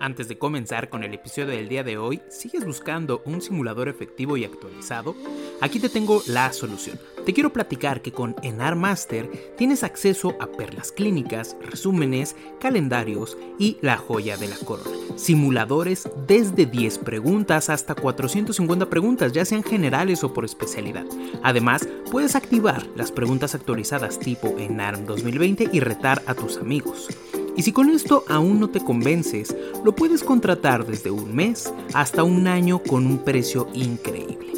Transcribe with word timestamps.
Antes 0.00 0.28
de 0.28 0.38
comenzar 0.38 0.88
con 0.88 1.04
el 1.04 1.12
episodio 1.12 1.48
del 1.48 1.68
día 1.68 1.84
de 1.84 1.98
hoy, 1.98 2.22
¿sigues 2.30 2.64
buscando 2.64 3.20
un 3.26 3.42
simulador 3.42 3.86
efectivo 3.86 4.38
y 4.38 4.46
actualizado? 4.46 5.14
Aquí 5.60 5.78
te 5.78 5.90
tengo 5.90 6.22
la 6.26 6.54
solución. 6.54 6.98
Te 7.26 7.34
quiero 7.34 7.52
platicar 7.52 8.00
que 8.00 8.10
con 8.10 8.34
Enar 8.42 8.76
Master 8.76 9.30
tienes 9.58 9.84
acceso 9.84 10.36
a 10.40 10.46
perlas 10.46 10.90
clínicas, 10.90 11.54
resúmenes, 11.60 12.34
calendarios 12.60 13.36
y 13.58 13.76
la 13.82 13.98
joya 13.98 14.38
de 14.38 14.48
la 14.48 14.56
corona. 14.56 14.90
Simuladores 15.16 16.08
desde 16.26 16.64
10 16.64 16.96
preguntas 17.00 17.68
hasta 17.68 17.94
450 17.94 18.88
preguntas, 18.88 19.32
ya 19.32 19.44
sean 19.44 19.62
generales 19.62 20.24
o 20.24 20.32
por 20.32 20.46
especialidad. 20.46 21.04
Además, 21.42 21.86
puedes 22.10 22.36
activar 22.36 22.86
las 22.96 23.12
preguntas 23.12 23.54
actualizadas 23.54 24.18
tipo 24.18 24.56
Enarm 24.58 25.04
2020 25.04 25.68
y 25.70 25.80
retar 25.80 26.22
a 26.24 26.32
tus 26.32 26.56
amigos. 26.56 27.08
Y 27.56 27.62
si 27.62 27.72
con 27.72 27.90
esto 27.90 28.24
aún 28.28 28.60
no 28.60 28.70
te 28.70 28.80
convences, 28.80 29.54
lo 29.84 29.94
puedes 29.94 30.22
contratar 30.22 30.86
desde 30.86 31.10
un 31.10 31.34
mes 31.34 31.72
hasta 31.94 32.24
un 32.24 32.46
año 32.46 32.82
con 32.82 33.06
un 33.06 33.18
precio 33.18 33.68
increíble. 33.74 34.52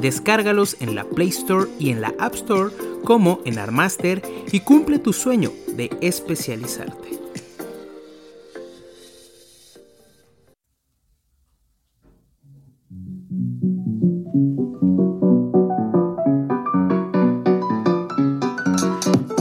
Descárgalos 0.00 0.76
en 0.80 0.94
la 0.94 1.04
Play 1.04 1.28
Store 1.28 1.70
y 1.78 1.90
en 1.90 2.00
la 2.00 2.14
App 2.18 2.34
Store 2.34 2.74
como 3.04 3.40
en 3.44 3.58
Armaster 3.58 4.22
y 4.50 4.60
cumple 4.60 4.98
tu 4.98 5.12
sueño 5.12 5.52
de 5.68 5.90
especializarte. 6.00 7.20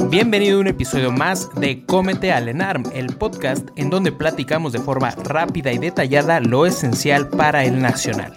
Bienvenido 0.09 0.57
a 0.57 0.61
un 0.61 0.67
episodio 0.67 1.11
más 1.11 1.51
de 1.53 1.85
Cómete 1.85 2.31
al 2.31 2.49
ENARM, 2.49 2.81
el 2.95 3.15
podcast 3.15 3.69
en 3.75 3.91
donde 3.91 4.11
platicamos 4.11 4.73
de 4.73 4.79
forma 4.79 5.11
rápida 5.11 5.71
y 5.71 5.77
detallada 5.77 6.39
lo 6.39 6.65
esencial 6.65 7.27
para 7.27 7.63
el 7.63 7.79
nacional. 7.79 8.33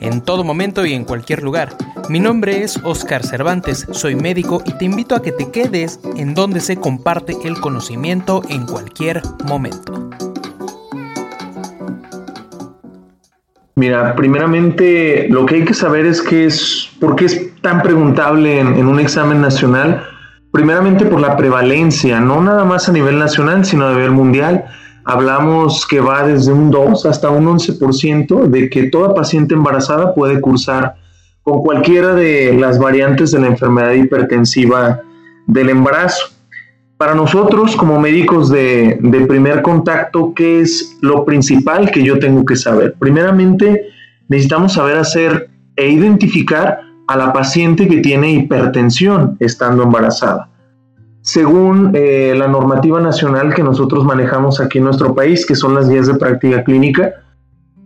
En 0.00 0.22
todo 0.22 0.42
momento 0.42 0.86
y 0.86 0.94
en 0.94 1.04
cualquier 1.04 1.42
lugar. 1.42 1.76
Mi 2.08 2.18
nombre 2.18 2.62
es 2.62 2.80
Oscar 2.82 3.26
Cervantes, 3.26 3.86
soy 3.90 4.16
médico 4.16 4.62
y 4.64 4.72
te 4.78 4.86
invito 4.86 5.14
a 5.14 5.20
que 5.20 5.32
te 5.32 5.50
quedes 5.50 6.00
en 6.16 6.32
donde 6.32 6.60
se 6.60 6.76
comparte 6.76 7.36
el 7.44 7.60
conocimiento 7.60 8.40
en 8.48 8.64
cualquier 8.64 9.20
momento. 9.44 10.08
Mira, 13.74 14.16
primeramente 14.16 15.28
lo 15.28 15.44
que 15.44 15.56
hay 15.56 15.64
que 15.66 15.74
saber 15.74 16.06
es 16.06 16.22
que 16.22 16.46
es 16.46 16.88
por 16.98 17.16
qué 17.16 17.26
es 17.26 17.60
tan 17.60 17.82
preguntable 17.82 18.60
en, 18.60 18.68
en 18.76 18.86
un 18.86 18.98
examen 18.98 19.42
nacional 19.42 20.06
primeramente 20.52 21.06
por 21.06 21.20
la 21.20 21.36
prevalencia, 21.36 22.20
no 22.20 22.40
nada 22.40 22.64
más 22.64 22.88
a 22.88 22.92
nivel 22.92 23.18
nacional, 23.18 23.64
sino 23.64 23.86
a 23.86 23.92
nivel 23.92 24.12
mundial. 24.12 24.66
Hablamos 25.04 25.84
que 25.86 25.98
va 25.98 26.24
desde 26.24 26.52
un 26.52 26.70
2 26.70 27.06
hasta 27.06 27.30
un 27.30 27.46
11% 27.46 28.44
de 28.46 28.70
que 28.70 28.84
toda 28.84 29.14
paciente 29.14 29.54
embarazada 29.54 30.14
puede 30.14 30.40
cursar 30.40 30.94
con 31.42 31.60
cualquiera 31.60 32.14
de 32.14 32.56
las 32.56 32.78
variantes 32.78 33.32
de 33.32 33.40
la 33.40 33.48
enfermedad 33.48 33.92
hipertensiva 33.92 35.00
del 35.46 35.70
embarazo. 35.70 36.26
Para 36.98 37.14
nosotros, 37.16 37.74
como 37.74 37.98
médicos 37.98 38.48
de, 38.48 38.96
primer 39.26 39.62
contacto, 39.62 40.32
¿qué 40.36 40.60
es 40.60 40.98
lo 41.00 41.24
principal 41.24 41.90
que 41.90 42.04
yo 42.04 42.20
tengo 42.20 42.44
que 42.44 42.54
saber? 42.54 42.94
Primeramente, 42.96 43.88
necesitamos 44.28 44.74
saber 44.74 44.98
hacer 44.98 45.50
e 45.74 45.88
identificar 45.88 46.91
a 47.06 47.16
la 47.16 47.32
paciente 47.32 47.88
que 47.88 47.98
tiene 47.98 48.32
hipertensión 48.32 49.36
estando 49.40 49.82
embarazada. 49.82 50.48
Según 51.20 51.92
eh, 51.94 52.34
la 52.36 52.48
normativa 52.48 53.00
nacional 53.00 53.54
que 53.54 53.62
nosotros 53.62 54.04
manejamos 54.04 54.60
aquí 54.60 54.78
en 54.78 54.84
nuestro 54.84 55.14
país, 55.14 55.46
que 55.46 55.54
son 55.54 55.74
las 55.74 55.88
guías 55.88 56.08
de 56.08 56.14
práctica 56.14 56.64
clínica, 56.64 57.12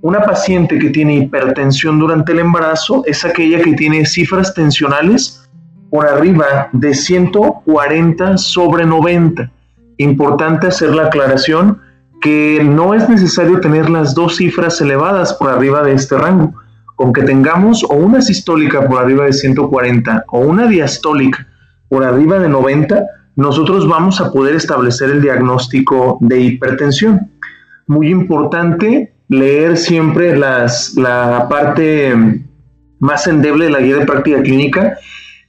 una 0.00 0.22
paciente 0.22 0.78
que 0.78 0.90
tiene 0.90 1.16
hipertensión 1.16 1.98
durante 1.98 2.32
el 2.32 2.38
embarazo 2.38 3.02
es 3.06 3.24
aquella 3.24 3.60
que 3.60 3.74
tiene 3.74 4.06
cifras 4.06 4.54
tensionales 4.54 5.46
por 5.90 6.06
arriba 6.06 6.68
de 6.72 6.94
140 6.94 8.38
sobre 8.38 8.86
90. 8.86 9.50
Importante 9.98 10.68
hacer 10.68 10.94
la 10.94 11.06
aclaración 11.06 11.80
que 12.20 12.62
no 12.62 12.94
es 12.94 13.08
necesario 13.08 13.60
tener 13.60 13.90
las 13.90 14.14
dos 14.14 14.36
cifras 14.36 14.80
elevadas 14.80 15.34
por 15.34 15.50
arriba 15.50 15.82
de 15.82 15.92
este 15.92 16.16
rango 16.16 16.54
con 16.96 17.12
que 17.12 17.22
tengamos 17.22 17.84
o 17.84 17.94
una 17.94 18.20
sistólica 18.20 18.88
por 18.88 19.00
arriba 19.00 19.26
de 19.26 19.32
140 19.32 20.24
o 20.28 20.40
una 20.40 20.66
diastólica 20.66 21.46
por 21.88 22.02
arriba 22.02 22.38
de 22.40 22.48
90, 22.48 23.04
nosotros 23.36 23.86
vamos 23.86 24.20
a 24.20 24.32
poder 24.32 24.56
establecer 24.56 25.10
el 25.10 25.22
diagnóstico 25.22 26.18
de 26.20 26.40
hipertensión. 26.40 27.30
Muy 27.86 28.08
importante 28.08 29.12
leer 29.28 29.76
siempre 29.76 30.36
la 30.36 31.46
parte 31.48 32.42
más 32.98 33.26
endeble 33.26 33.66
de 33.66 33.70
la 33.70 33.80
guía 33.80 33.96
de 33.96 34.06
práctica 34.06 34.42
clínica, 34.42 34.96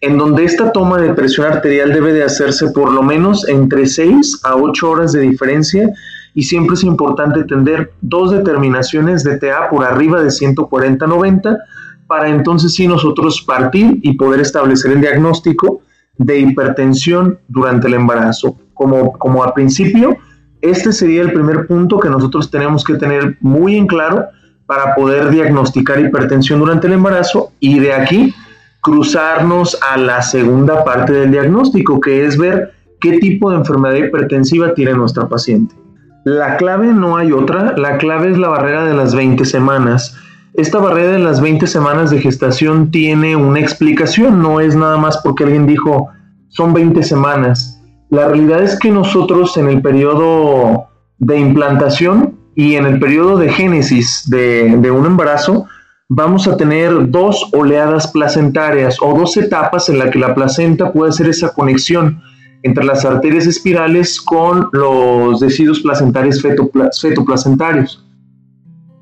en 0.02 0.18
donde 0.18 0.44
esta 0.44 0.72
toma 0.72 1.00
de 1.00 1.14
presión 1.14 1.48
arterial 1.48 1.92
debe 1.94 2.14
de 2.14 2.24
hacerse 2.24 2.70
por 2.72 2.92
lo 2.92 3.02
menos 3.02 3.48
entre 3.48 3.88
6 3.88 4.42
a 4.44 4.56
8 4.56 4.90
horas 4.90 5.14
de 5.14 5.22
diferencia 5.22 5.92
y 6.38 6.44
siempre 6.44 6.76
es 6.76 6.84
importante 6.84 7.46
tener 7.46 7.94
dos 8.00 8.30
determinaciones 8.30 9.24
de 9.24 9.40
TA 9.40 9.72
por 9.72 9.84
arriba 9.84 10.22
de 10.22 10.28
140-90 10.28 11.58
para 12.06 12.30
entonces 12.30 12.76
sí 12.76 12.88
nosotros 12.88 13.42
partir 13.42 13.98
y 14.04 14.14
poder 14.18 14.42
establecer 14.42 14.92
el 14.92 15.02
diagnóstico 15.02 15.82
de 16.20 16.38
hipertensión 16.42 17.40
durante 17.48 17.88
el 17.88 17.96
embarazo. 17.96 18.56
Como, 18.76 19.14
como 19.14 19.44
al 19.44 19.54
principio, 19.54 20.16
este 20.62 20.94
sería 20.94 21.24
el 21.24 21.34
primer 21.34 21.66
punto 21.66 22.00
que 22.00 22.12
nosotros 22.12 22.52
tenemos 22.52 22.84
que 22.84 22.98
tener 22.98 23.38
muy 23.42 23.76
en 23.76 23.88
claro 23.88 24.26
para 24.68 24.94
poder 24.94 25.32
diagnosticar 25.32 26.00
hipertensión 26.00 26.60
durante 26.60 26.86
el 26.86 26.94
embarazo 26.94 27.52
y 27.60 27.80
de 27.80 27.94
aquí 27.94 28.36
cruzarnos 28.84 29.76
a 29.92 29.98
la 29.98 30.22
segunda 30.22 30.84
parte 30.86 31.14
del 31.14 31.32
diagnóstico, 31.32 32.00
que 32.00 32.28
es 32.28 32.38
ver 32.38 32.74
qué 33.02 33.18
tipo 33.18 33.50
de 33.50 33.58
enfermedad 33.58 33.96
hipertensiva 33.96 34.76
tiene 34.76 34.94
nuestra 34.94 35.28
paciente. 35.28 35.87
La 36.30 36.58
clave 36.58 36.88
no 36.88 37.16
hay 37.16 37.32
otra, 37.32 37.74
la 37.78 37.98
clave 37.98 38.30
es 38.30 38.38
la 38.38 38.50
barrera 38.50 38.84
de 38.84 38.94
las 38.94 39.16
20 39.16 39.46
semanas. 39.46 40.18
Esta 40.56 40.78
barrera 40.78 41.14
de 41.14 41.20
las 41.20 41.40
20 41.40 41.66
semanas 41.68 42.10
de 42.10 42.20
gestación 42.20 42.92
tiene 42.92 43.38
una 43.38 43.62
explicación, 43.62 44.42
no 44.42 44.60
es 44.60 44.76
nada 44.76 44.98
más 44.98 45.22
porque 45.24 45.46
alguien 45.46 45.66
dijo 45.66 46.10
son 46.50 46.74
20 46.74 47.02
semanas. 47.04 47.82
La 48.10 48.28
realidad 48.28 48.62
es 48.62 48.78
que 48.78 48.92
nosotros 48.92 49.56
en 49.56 49.70
el 49.70 49.82
periodo 49.82 50.90
de 51.18 51.40
implantación 51.40 52.38
y 52.56 52.76
en 52.76 52.86
el 52.88 53.00
periodo 53.00 53.38
de 53.38 53.48
génesis 53.48 54.30
de, 54.30 54.76
de 54.82 54.92
un 54.92 55.06
embarazo 55.06 55.68
vamos 56.10 56.46
a 56.50 56.58
tener 56.58 57.10
dos 57.10 57.50
oleadas 57.54 58.12
placentarias 58.12 58.98
o 59.02 59.18
dos 59.18 59.38
etapas 59.38 59.88
en 59.88 60.00
las 60.00 60.10
que 60.10 60.20
la 60.20 60.36
placenta 60.36 60.92
puede 60.92 61.12
hacer 61.12 61.30
esa 61.30 61.54
conexión 61.54 62.22
entre 62.64 62.84
las 62.84 63.06
arterias 63.06 63.46
espirales 63.46 64.20
con 64.22 64.70
los 64.74 65.40
deciduos 65.40 65.80
placentarios 65.82 66.42
fetoplacentarios. 66.42 68.04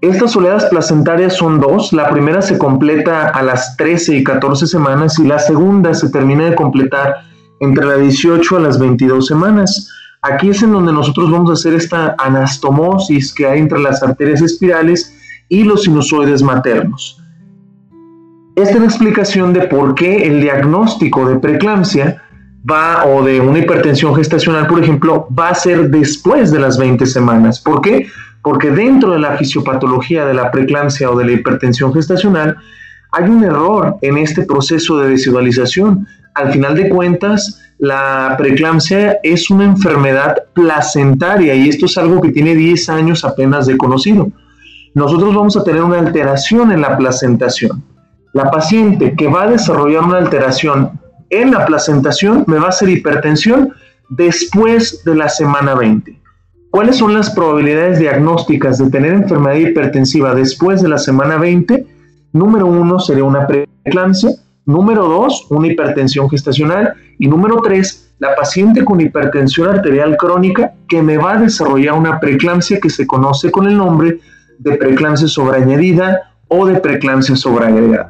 Estas 0.02 0.36
oleadas 0.36 0.66
placentarias 0.66 1.36
son 1.36 1.60
dos. 1.60 1.92
La 1.92 2.10
primera 2.10 2.42
se 2.42 2.58
completa 2.58 3.30
a 3.30 3.42
las 3.42 3.76
13 3.78 4.18
y 4.18 4.24
14 4.24 4.68
semanas 4.68 5.18
y 5.18 5.26
la 5.26 5.40
segunda 5.40 5.94
se 5.94 6.10
termina 6.10 6.46
de 6.46 6.56
completar 6.56 7.16
entre 7.60 7.86
las 7.86 8.00
18 8.00 8.58
a 8.58 8.60
las 8.60 8.80
22 8.80 9.26
semanas. 9.26 9.90
Aquí 10.22 10.50
es 10.50 10.62
en 10.62 10.74
donde 10.74 10.92
nosotros 10.92 11.32
vamos 11.32 11.50
a 11.50 11.54
hacer 11.54 11.74
esta 11.74 12.16
anastomosis 12.20 13.34
que 13.34 13.48
hay 13.48 13.60
entre 13.60 13.80
las 13.80 14.04
arterias 14.04 14.42
espirales 14.42 15.12
y 15.50 15.64
los 15.64 15.84
sinusoides 15.84 16.44
maternos. 16.44 17.22
Esta 18.56 18.76
es 18.76 18.80
la 18.80 18.86
explicación 18.86 19.54
de 19.54 19.68
por 19.68 19.96
qué 19.96 20.28
el 20.28 20.42
diagnóstico 20.42 21.28
de 21.28 21.40
preeclampsia 21.40 22.24
va 22.70 23.06
o 23.06 23.24
de 23.24 23.40
una 23.40 23.60
hipertensión 23.60 24.16
gestacional, 24.16 24.68
por 24.68 24.82
ejemplo, 24.82 25.28
va 25.38 25.50
a 25.50 25.56
ser 25.56 25.90
después 25.90 26.52
de 26.52 26.60
las 26.60 26.78
20 26.78 27.06
semanas. 27.06 27.60
¿Por 27.60 27.82
qué? 27.82 28.08
Porque 28.42 28.72
dentro 28.72 29.12
de 29.12 29.20
la 29.20 29.38
fisiopatología 29.38 30.26
de 30.26 30.34
la 30.34 30.52
preeclampsia 30.52 31.10
o 31.10 31.18
de 31.18 31.26
la 31.26 31.32
hipertensión 31.34 31.94
gestacional 31.94 32.58
hay 33.12 33.30
un 33.30 33.44
error 33.44 33.98
en 34.02 34.18
este 34.18 34.44
proceso 34.44 35.00
de 35.00 35.10
desigualización. 35.10 36.08
Al 36.34 36.52
final 36.52 36.76
de 36.76 36.90
cuentas, 36.90 37.62
la 37.78 38.36
preeclampsia 38.38 39.20
es 39.24 39.50
una 39.50 39.66
enfermedad 39.66 40.36
placentaria 40.54 41.56
y 41.56 41.70
esto 41.70 41.86
es 41.86 41.98
algo 41.98 42.22
que 42.22 42.30
tiene 42.30 42.56
10 42.56 42.90
años 42.90 43.24
apenas 43.24 43.68
de 43.68 43.78
conocido 43.78 44.30
nosotros 44.96 45.36
vamos 45.36 45.58
a 45.58 45.64
tener 45.64 45.84
una 45.84 46.00
alteración 46.00 46.72
en 46.72 46.80
la 46.82 46.98
placentación. 46.98 47.84
La 48.32 48.50
paciente 48.50 49.14
que 49.14 49.28
va 49.28 49.44
a 49.44 49.50
desarrollar 49.50 50.04
una 50.04 50.18
alteración 50.18 50.92
en 51.30 51.52
la 51.52 51.66
placentación 51.66 52.44
me 52.48 52.58
va 52.58 52.68
a 52.68 52.70
hacer 52.70 52.90
hipertensión 52.90 53.74
después 54.10 55.04
de 55.04 55.16
la 55.16 55.30
semana 55.30 55.76
20. 55.76 56.22
¿Cuáles 56.72 56.98
son 56.98 57.14
las 57.14 57.30
probabilidades 57.30 58.00
diagnósticas 58.00 58.78
de 58.78 58.90
tener 58.90 59.14
enfermedad 59.14 59.56
hipertensiva 59.56 60.36
después 60.36 60.82
de 60.82 60.90
la 60.90 60.98
semana 60.98 61.38
20? 61.38 61.88
Número 62.34 62.68
uno 62.68 63.00
sería 63.00 63.24
una 63.24 63.48
preeclampsia, 63.48 64.32
número 64.66 65.08
dos, 65.08 65.48
una 65.50 65.68
hipertensión 65.68 66.30
gestacional 66.30 66.94
y 67.18 67.28
número 67.28 67.62
tres, 67.62 68.14
la 68.20 68.36
paciente 68.36 68.84
con 68.84 69.00
hipertensión 69.00 69.70
arterial 69.70 70.18
crónica 70.18 70.74
que 70.90 71.02
me 71.02 71.18
va 71.18 71.34
a 71.34 71.40
desarrollar 71.40 71.94
una 71.94 72.20
preeclampsia 72.20 72.80
que 72.80 72.90
se 72.90 73.08
conoce 73.08 73.52
con 73.52 73.68
el 73.68 73.78
nombre 73.78 74.20
de 74.60 74.76
preeclampsia 74.76 75.28
sobreañadida 75.28 76.34
o 76.48 76.66
de 76.66 76.80
preeclampsia 76.80 77.36
sobreagregada. 77.36 78.10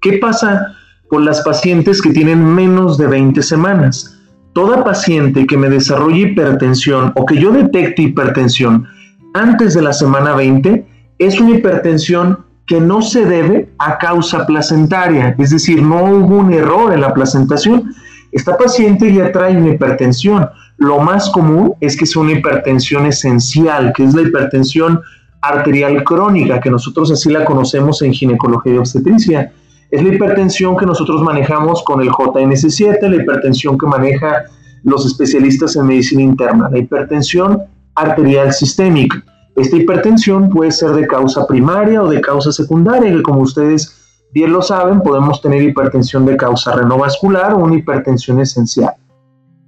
¿Qué 0.00 0.18
pasa 0.18 0.76
con 1.10 1.24
las 1.24 1.42
pacientes 1.42 2.00
que 2.00 2.10
tienen 2.10 2.42
menos 2.42 2.96
de 2.96 3.08
20 3.08 3.42
semanas? 3.42 4.18
Toda 4.54 4.82
paciente 4.82 5.46
que 5.46 5.58
me 5.58 5.68
desarrolle 5.68 6.20
hipertensión 6.20 7.12
o 7.16 7.26
que 7.26 7.36
yo 7.36 7.52
detecte 7.52 8.02
hipertensión 8.02 8.86
antes 9.34 9.74
de 9.74 9.82
la 9.82 9.92
semana 9.92 10.34
20 10.34 10.86
es 11.18 11.40
una 11.40 11.56
hipertensión 11.56 12.38
que 12.66 12.80
no 12.80 13.02
se 13.02 13.24
debe 13.24 13.68
a 13.78 13.98
causa 13.98 14.46
placentaria, 14.46 15.34
es 15.38 15.50
decir, 15.50 15.82
no 15.82 16.04
hubo 16.04 16.36
un 16.36 16.52
error 16.52 16.92
en 16.92 17.00
la 17.00 17.12
placentación. 17.12 17.92
Esta 18.30 18.56
paciente 18.56 19.12
ya 19.12 19.32
trae 19.32 19.56
una 19.56 19.74
hipertensión. 19.74 20.48
Lo 20.76 21.00
más 21.00 21.30
común 21.30 21.74
es 21.80 21.96
que 21.96 22.06
sea 22.06 22.22
una 22.22 22.32
hipertensión 22.32 23.06
esencial, 23.06 23.92
que 23.92 24.04
es 24.04 24.14
la 24.14 24.22
hipertensión 24.22 25.00
arterial 25.40 26.04
crónica, 26.04 26.60
que 26.60 26.70
nosotros 26.70 27.10
así 27.10 27.30
la 27.30 27.44
conocemos 27.44 28.02
en 28.02 28.12
ginecología 28.12 28.74
y 28.74 28.78
obstetricia. 28.78 29.52
Es 29.90 30.02
la 30.02 30.14
hipertensión 30.14 30.76
que 30.76 30.86
nosotros 30.86 31.20
manejamos 31.22 31.82
con 31.82 32.00
el 32.00 32.10
JNS7, 32.10 33.08
la 33.08 33.16
hipertensión 33.16 33.76
que 33.76 33.86
maneja 33.86 34.44
los 34.84 35.04
especialistas 35.04 35.74
en 35.76 35.86
medicina 35.86 36.22
interna, 36.22 36.68
la 36.70 36.78
hipertensión 36.78 37.62
arterial 37.94 38.52
sistémica. 38.52 39.22
Esta 39.56 39.76
hipertensión 39.76 40.48
puede 40.48 40.70
ser 40.70 40.90
de 40.92 41.06
causa 41.06 41.46
primaria 41.46 42.02
o 42.02 42.08
de 42.08 42.20
causa 42.20 42.52
secundaria, 42.52 43.10
que 43.10 43.22
como 43.22 43.40
ustedes 43.40 43.96
bien 44.32 44.52
lo 44.52 44.62
saben, 44.62 45.00
podemos 45.00 45.42
tener 45.42 45.62
hipertensión 45.62 46.24
de 46.24 46.36
causa 46.36 46.72
renovascular 46.72 47.52
o 47.54 47.58
una 47.58 47.76
hipertensión 47.76 48.40
esencial. 48.40 48.94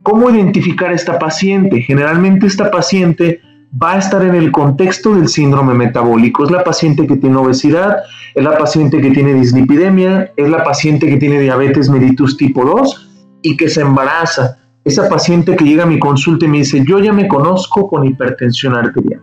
¿Cómo 0.05 0.31
identificar 0.31 0.91
a 0.91 0.95
esta 0.95 1.19
paciente? 1.19 1.81
Generalmente 1.83 2.47
esta 2.47 2.71
paciente 2.71 3.41
va 3.81 3.93
a 3.93 3.99
estar 3.99 4.23
en 4.23 4.35
el 4.35 4.53
contexto 4.53 5.15
del 5.15 5.29
síndrome 5.29 5.75
metabólico. 5.75 6.45
Es 6.45 6.51
la 6.51 6.65
paciente 6.65 7.07
que 7.07 7.17
tiene 7.17 7.37
obesidad, 7.37 7.99
es 8.35 8.45
la 8.45 8.59
paciente 8.59 9.01
que 9.01 9.11
tiene 9.11 9.35
dislipidemia, 9.35 10.33
es 10.37 10.49
la 10.49 10.63
paciente 10.65 11.09
que 11.09 11.17
tiene 11.17 11.41
diabetes 11.41 11.89
mellitus 11.89 12.37
tipo 12.37 12.65
2 12.65 13.39
y 13.43 13.57
que 13.57 13.69
se 13.69 13.81
embaraza. 13.81 14.59
Esa 14.85 15.09
paciente 15.09 15.57
que 15.57 15.65
llega 15.65 15.85
a 15.85 15.87
mi 15.87 15.99
consulta 15.99 16.45
y 16.45 16.49
me 16.49 16.59
dice, 16.59 16.85
yo 16.87 16.99
ya 16.99 17.13
me 17.13 17.29
conozco 17.29 17.89
con 17.89 18.05
hipertensión 18.05 18.75
arterial. 18.75 19.23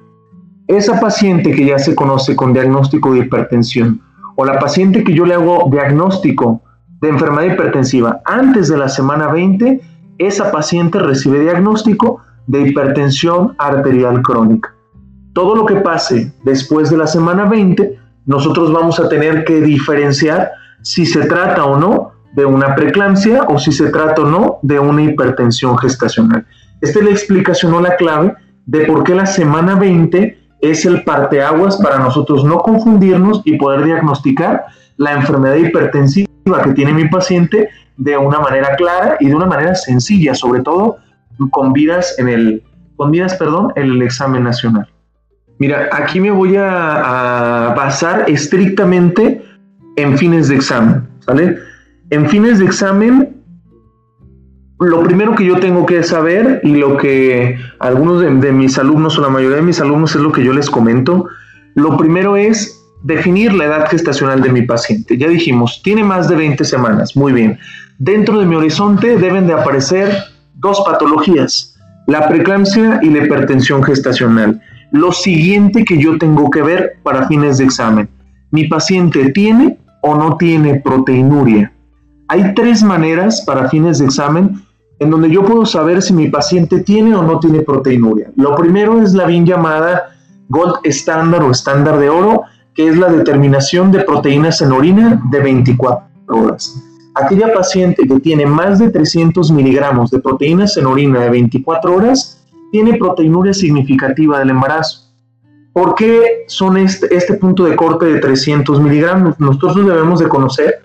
Esa 0.67 0.99
paciente 0.99 1.51
que 1.51 1.65
ya 1.65 1.79
se 1.79 1.95
conoce 1.95 2.35
con 2.35 2.53
diagnóstico 2.53 3.13
de 3.13 3.19
hipertensión 3.19 4.01
o 4.35 4.45
la 4.45 4.59
paciente 4.59 5.03
que 5.03 5.13
yo 5.13 5.25
le 5.25 5.33
hago 5.33 5.67
diagnóstico 5.69 6.61
de 7.01 7.09
enfermedad 7.09 7.53
hipertensiva 7.53 8.21
antes 8.25 8.69
de 8.69 8.77
la 8.77 8.87
semana 8.87 9.27
20, 9.27 9.81
esa 10.17 10.51
paciente 10.51 10.99
recibe 10.99 11.41
diagnóstico 11.41 12.21
de 12.49 12.61
hipertensión 12.61 13.53
arterial 13.59 14.23
crónica. 14.23 14.73
Todo 15.33 15.55
lo 15.55 15.67
que 15.67 15.75
pase 15.75 16.33
después 16.43 16.89
de 16.89 16.97
la 16.97 17.05
semana 17.05 17.45
20, 17.45 17.95
nosotros 18.25 18.73
vamos 18.73 18.99
a 18.99 19.07
tener 19.07 19.45
que 19.45 19.61
diferenciar 19.61 20.51
si 20.81 21.05
se 21.05 21.27
trata 21.27 21.65
o 21.65 21.77
no 21.79 22.11
de 22.33 22.45
una 22.45 22.73
preeclampsia 22.73 23.43
o 23.43 23.59
si 23.59 23.71
se 23.71 23.89
trata 23.91 24.23
o 24.23 24.25
no 24.25 24.59
de 24.63 24.79
una 24.79 25.03
hipertensión 25.03 25.77
gestacional. 25.77 26.43
Esta 26.81 26.99
es 26.99 27.05
la 27.05 27.11
explicación 27.11 27.71
o 27.75 27.81
la 27.81 27.95
clave 27.97 28.33
de 28.65 28.85
por 28.85 29.03
qué 29.03 29.13
la 29.13 29.27
semana 29.27 29.75
20 29.75 30.35
es 30.61 30.85
el 30.85 31.03
parteaguas 31.03 31.77
para 31.77 31.99
nosotros 31.99 32.43
no 32.43 32.57
confundirnos 32.57 33.43
y 33.45 33.57
poder 33.57 33.83
diagnosticar 33.83 34.65
la 34.97 35.13
enfermedad 35.13 35.55
hipertensiva 35.55 36.27
que 36.63 36.71
tiene 36.73 36.93
mi 36.93 37.07
paciente 37.09 37.69
de 37.97 38.17
una 38.17 38.39
manera 38.39 38.75
clara 38.75 39.17
y 39.19 39.27
de 39.27 39.35
una 39.35 39.45
manera 39.45 39.75
sencilla, 39.75 40.33
sobre 40.33 40.61
todo 40.61 40.97
con 41.51 41.73
vidas 41.73 42.15
en 42.17 42.29
el, 42.29 42.63
con 42.95 43.11
perdón, 43.11 43.71
en 43.75 43.91
el 43.91 44.01
examen 44.01 44.43
nacional. 44.43 44.87
Mira, 45.57 45.89
aquí 45.91 46.19
me 46.19 46.31
voy 46.31 46.55
a, 46.57 47.73
basar 47.75 48.29
estrictamente 48.29 49.43
en 49.95 50.17
fines 50.17 50.47
de 50.47 50.55
examen, 50.55 51.07
¿vale? 51.27 51.57
En 52.09 52.27
fines 52.29 52.59
de 52.59 52.65
examen, 52.65 53.35
lo 54.79 55.03
primero 55.03 55.35
que 55.35 55.45
yo 55.45 55.59
tengo 55.59 55.85
que 55.85 56.01
saber 56.03 56.61
y 56.63 56.75
lo 56.75 56.97
que 56.97 57.57
algunos 57.79 58.21
de, 58.21 58.33
de, 58.35 58.51
mis 58.53 58.77
alumnos 58.77 59.17
o 59.17 59.21
la 59.21 59.29
mayoría 59.29 59.57
de 59.57 59.63
mis 59.63 59.81
alumnos 59.81 60.15
es 60.15 60.21
lo 60.21 60.31
que 60.31 60.43
yo 60.43 60.53
les 60.53 60.69
comento, 60.69 61.27
lo 61.75 61.97
primero 61.97 62.37
es 62.37 62.79
definir 63.03 63.53
la 63.53 63.65
edad 63.65 63.89
gestacional 63.89 64.41
de 64.41 64.51
mi 64.51 64.61
paciente. 64.63 65.17
Ya 65.17 65.27
dijimos, 65.27 65.81
tiene 65.83 66.03
más 66.03 66.29
de 66.29 66.35
20 66.35 66.63
semanas, 66.63 67.15
muy 67.15 67.33
bien. 67.33 67.59
Dentro 67.97 68.39
de 68.39 68.45
mi 68.45 68.55
horizonte 68.55 69.17
deben 69.17 69.47
de 69.47 69.53
aparecer 69.53 70.09
dos 70.59 70.81
patologías, 70.85 71.75
la 72.07 72.27
preeclampsia 72.27 72.99
y 73.01 73.09
la 73.09 73.23
hipertensión 73.23 73.83
gestacional. 73.83 74.61
Lo 74.91 75.11
siguiente 75.11 75.85
que 75.85 75.97
yo 75.97 76.17
tengo 76.17 76.49
que 76.49 76.61
ver 76.61 76.97
para 77.03 77.27
fines 77.27 77.57
de 77.57 77.65
examen, 77.65 78.09
¿mi 78.51 78.67
paciente 78.67 79.31
tiene 79.31 79.77
o 80.01 80.15
no 80.15 80.37
tiene 80.37 80.81
proteinuria? 80.81 81.71
Hay 82.27 82.53
tres 82.53 82.83
maneras 82.83 83.43
para 83.45 83.69
fines 83.69 83.99
de 83.99 84.05
examen 84.05 84.61
en 84.99 85.09
donde 85.09 85.31
yo 85.31 85.45
puedo 85.45 85.65
saber 85.65 86.01
si 86.01 86.13
mi 86.13 86.27
paciente 86.27 86.81
tiene 86.81 87.15
o 87.15 87.23
no 87.23 87.39
tiene 87.39 87.61
proteinuria. 87.61 88.31
Lo 88.35 88.55
primero 88.55 89.01
es 89.01 89.13
la 89.13 89.25
bien 89.25 89.45
llamada 89.45 90.09
Gold 90.49 90.79
Standard 90.83 91.43
o 91.43 91.51
estándar 91.51 91.99
de 91.99 92.09
oro, 92.09 92.43
que 92.73 92.87
es 92.87 92.97
la 92.97 93.07
determinación 93.07 93.91
de 93.91 94.03
proteínas 94.03 94.61
en 94.61 94.71
orina 94.73 95.21
de 95.31 95.39
24 95.39 96.05
horas 96.27 96.88
aquella 97.23 97.53
paciente 97.53 98.07
que 98.07 98.19
tiene 98.19 98.45
más 98.45 98.79
de 98.79 98.89
300 98.89 99.51
miligramos 99.51 100.11
de 100.11 100.19
proteínas 100.19 100.77
en 100.77 100.85
orina 100.85 101.19
de 101.21 101.29
24 101.29 101.95
horas 101.95 102.45
tiene 102.71 102.97
proteinuria 102.97 103.53
significativa 103.53 104.39
del 104.39 104.51
embarazo. 104.51 105.09
¿Por 105.73 105.95
qué 105.95 106.45
son 106.47 106.77
este, 106.77 107.15
este 107.15 107.35
punto 107.35 107.65
de 107.65 107.75
corte 107.75 108.05
de 108.05 108.19
300 108.19 108.81
miligramos? 108.81 109.39
Nosotros 109.39 109.75
debemos 109.85 110.19
de 110.19 110.27
conocer 110.27 110.81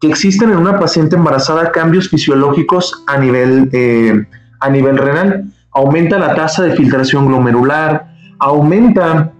que 0.00 0.08
existen 0.08 0.50
en 0.50 0.58
una 0.58 0.78
paciente 0.78 1.16
embarazada 1.16 1.72
cambios 1.72 2.08
fisiológicos 2.08 3.02
a 3.06 3.18
nivel, 3.18 3.68
eh, 3.72 4.26
a 4.60 4.70
nivel 4.70 4.96
renal. 4.96 5.44
Aumenta 5.72 6.18
la 6.18 6.34
tasa 6.34 6.62
de 6.62 6.76
filtración 6.76 7.26
glomerular, 7.26 8.14
aumenta 8.38 9.32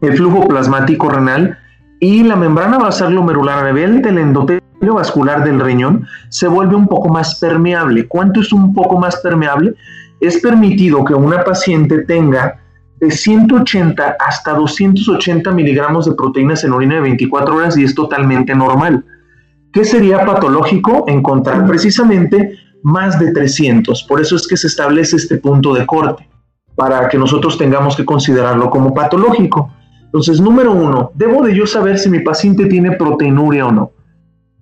el 0.00 0.16
flujo 0.16 0.46
plasmático 0.46 1.08
renal 1.08 1.58
y 2.00 2.22
la 2.24 2.36
membrana 2.36 2.78
basal 2.78 3.12
glomerular 3.12 3.64
a 3.64 3.72
nivel 3.72 4.02
del 4.02 4.18
endotelio 4.18 4.62
vascular 4.90 5.44
del 5.44 5.60
riñón 5.60 6.06
se 6.28 6.48
vuelve 6.48 6.74
un 6.74 6.88
poco 6.88 7.08
más 7.08 7.36
permeable. 7.36 8.06
¿Cuánto 8.08 8.40
es 8.40 8.52
un 8.52 8.74
poco 8.74 8.98
más 8.98 9.16
permeable? 9.16 9.74
Es 10.20 10.38
permitido 10.38 11.04
que 11.04 11.14
una 11.14 11.44
paciente 11.44 12.04
tenga 12.04 12.60
de 13.00 13.10
180 13.10 14.16
hasta 14.20 14.54
280 14.54 15.50
miligramos 15.50 16.06
de 16.06 16.12
proteínas 16.12 16.62
en 16.64 16.72
orina 16.72 16.96
de 16.96 17.00
24 17.00 17.56
horas 17.56 17.76
y 17.76 17.84
es 17.84 17.94
totalmente 17.94 18.54
normal. 18.54 19.04
¿Qué 19.72 19.84
sería 19.84 20.24
patológico? 20.24 21.04
Encontrar 21.08 21.66
precisamente 21.66 22.56
más 22.82 23.18
de 23.18 23.32
300. 23.32 24.04
Por 24.04 24.20
eso 24.20 24.36
es 24.36 24.46
que 24.46 24.56
se 24.56 24.66
establece 24.66 25.16
este 25.16 25.38
punto 25.38 25.72
de 25.74 25.86
corte, 25.86 26.28
para 26.76 27.08
que 27.08 27.18
nosotros 27.18 27.56
tengamos 27.56 27.96
que 27.96 28.04
considerarlo 28.04 28.70
como 28.70 28.94
patológico. 28.94 29.72
Entonces, 30.04 30.40
número 30.40 30.72
uno, 30.72 31.10
¿debo 31.14 31.42
de 31.42 31.54
yo 31.54 31.66
saber 31.66 31.98
si 31.98 32.10
mi 32.10 32.20
paciente 32.20 32.66
tiene 32.66 32.92
proteinuria 32.92 33.66
o 33.66 33.72
no? 33.72 33.92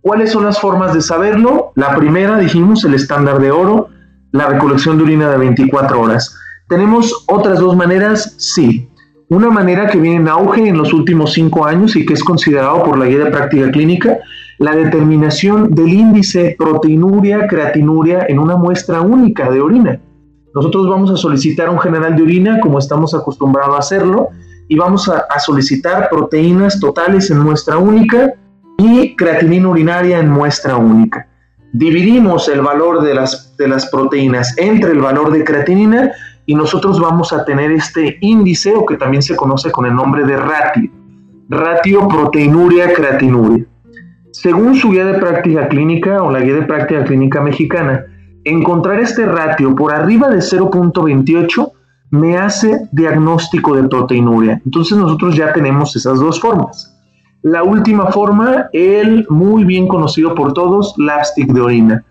¿Cuáles 0.02 0.32
son 0.32 0.46
las 0.46 0.58
formas 0.58 0.94
de 0.94 1.02
saberlo? 1.02 1.72
La 1.74 1.94
primera, 1.94 2.38
dijimos, 2.38 2.84
el 2.84 2.94
estándar 2.94 3.38
de 3.38 3.50
oro, 3.50 3.88
la 4.32 4.46
recolección 4.46 4.96
de 4.96 5.04
orina 5.04 5.30
de 5.30 5.36
24 5.36 6.00
horas. 6.00 6.34
¿Tenemos 6.68 7.26
otras 7.28 7.58
dos 7.58 7.76
maneras? 7.76 8.34
Sí. 8.38 8.88
Una 9.28 9.50
manera 9.50 9.88
que 9.88 9.98
viene 9.98 10.16
en 10.16 10.28
auge 10.28 10.66
en 10.66 10.78
los 10.78 10.94
últimos 10.94 11.34
cinco 11.34 11.66
años 11.66 11.96
y 11.96 12.06
que 12.06 12.14
es 12.14 12.24
considerado 12.24 12.82
por 12.82 12.98
la 12.98 13.06
guía 13.06 13.24
de 13.24 13.30
práctica 13.30 13.70
clínica, 13.70 14.18
la 14.58 14.74
determinación 14.74 15.74
del 15.74 15.88
índice 15.88 16.56
proteinuria, 16.58 17.46
creatinuria 17.46 18.24
en 18.26 18.38
una 18.38 18.56
muestra 18.56 19.02
única 19.02 19.50
de 19.50 19.60
orina. 19.60 20.00
Nosotros 20.54 20.88
vamos 20.88 21.10
a 21.10 21.16
solicitar 21.16 21.68
un 21.68 21.78
general 21.78 22.16
de 22.16 22.22
orina 22.22 22.58
como 22.60 22.78
estamos 22.78 23.14
acostumbrados 23.14 23.76
a 23.76 23.78
hacerlo 23.78 24.28
y 24.66 24.76
vamos 24.76 25.08
a, 25.10 25.26
a 25.30 25.38
solicitar 25.38 26.08
proteínas 26.08 26.80
totales 26.80 27.30
en 27.30 27.40
muestra 27.40 27.76
única 27.76 28.34
y 28.80 29.14
creatinina 29.14 29.68
urinaria 29.68 30.18
en 30.18 30.30
muestra 30.30 30.76
única. 30.76 31.26
Dividimos 31.74 32.48
el 32.48 32.62
valor 32.62 33.02
de 33.02 33.14
las, 33.14 33.54
de 33.58 33.68
las 33.68 33.86
proteínas 33.90 34.56
entre 34.56 34.92
el 34.92 35.00
valor 35.00 35.30
de 35.32 35.44
creatinina 35.44 36.12
y 36.46 36.54
nosotros 36.54 36.98
vamos 36.98 37.30
a 37.34 37.44
tener 37.44 37.70
este 37.72 38.16
índice 38.22 38.74
o 38.74 38.86
que 38.86 38.96
también 38.96 39.22
se 39.22 39.36
conoce 39.36 39.70
con 39.70 39.84
el 39.84 39.94
nombre 39.94 40.24
de 40.24 40.36
ratio. 40.36 40.90
Ratio 41.50 42.08
proteinuria 42.08 42.94
creatinuria. 42.94 43.66
Según 44.30 44.74
su 44.74 44.90
guía 44.90 45.04
de 45.04 45.18
práctica 45.18 45.68
clínica 45.68 46.22
o 46.22 46.30
la 46.30 46.40
guía 46.40 46.54
de 46.54 46.62
práctica 46.62 47.04
clínica 47.04 47.42
mexicana, 47.42 48.06
encontrar 48.44 48.98
este 48.98 49.26
ratio 49.26 49.74
por 49.76 49.92
arriba 49.92 50.30
de 50.30 50.38
0.28 50.38 51.72
me 52.12 52.38
hace 52.38 52.88
diagnóstico 52.92 53.76
de 53.76 53.86
proteinuria. 53.86 54.62
Entonces 54.64 54.96
nosotros 54.96 55.36
ya 55.36 55.52
tenemos 55.52 55.94
esas 55.96 56.18
dos 56.18 56.40
formas. 56.40 56.89
La 57.42 57.62
última 57.62 58.12
forma, 58.12 58.68
el 58.72 59.26
muy 59.30 59.64
bien 59.64 59.88
conocido 59.88 60.34
por 60.34 60.52
todos, 60.52 60.94
lapstick 60.98 61.50
de 61.52 61.60
orina. 61.60 62.04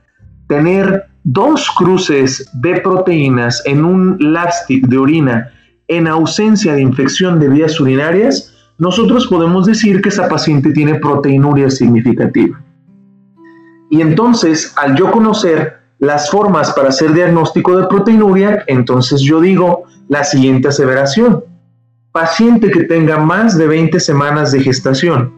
Tener 0.47 1.05
dos 1.23 1.69
cruces 1.77 2.49
de 2.53 2.81
proteínas 2.81 3.61
en 3.65 3.85
un 3.85 4.17
lapstick 4.19 4.87
de 4.87 4.97
orina 4.97 5.51
en 5.87 6.07
ausencia 6.07 6.73
de 6.73 6.81
infección 6.81 7.39
de 7.39 7.49
vías 7.49 7.79
urinarias, 7.79 8.55
nosotros 8.77 9.27
podemos 9.27 9.65
decir 9.65 10.01
que 10.01 10.09
esa 10.09 10.29
paciente 10.29 10.71
tiene 10.71 10.95
proteinuria 10.95 11.69
significativa. 11.69 12.63
Y 13.91 14.01
entonces, 14.01 14.73
al 14.77 14.95
yo 14.95 15.11
conocer 15.11 15.79
las 15.99 16.29
formas 16.29 16.71
para 16.73 16.89
hacer 16.89 17.13
diagnóstico 17.13 17.75
de 17.77 17.87
proteinuria, 17.87 18.63
entonces 18.67 19.21
yo 19.21 19.41
digo 19.41 19.83
la 20.07 20.23
siguiente 20.23 20.69
aseveración 20.69 21.43
paciente 22.11 22.71
que 22.71 22.83
tenga 22.83 23.17
más 23.17 23.57
de 23.57 23.67
20 23.67 23.99
semanas 23.99 24.51
de 24.51 24.61
gestación, 24.61 25.33